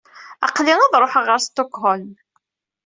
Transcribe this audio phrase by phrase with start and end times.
[0.47, 2.09] Aql-i ad ṛuḥeɣ ɣer Stockholm.